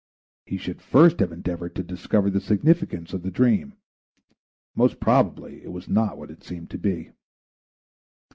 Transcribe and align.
He 0.47 0.57
should 0.57 0.81
first 0.81 1.19
have 1.19 1.31
endeavored 1.31 1.75
to 1.75 1.83
discover 1.83 2.31
the 2.31 2.41
significance 2.41 3.13
of 3.13 3.21
the 3.21 3.29
dream; 3.29 3.75
most 4.73 4.99
probably 4.99 5.61
it 5.63 5.71
was 5.71 5.87
not 5.87 6.17
what 6.17 6.31
it 6.31 6.43
seemed 6.43 6.71
to 6.71 6.79
be. 6.79 7.11